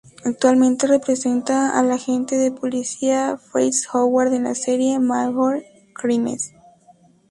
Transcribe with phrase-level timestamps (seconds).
[0.25, 6.55] Actualmente representa al agente de la policía Fritz Howard en la serie "Major Crimes".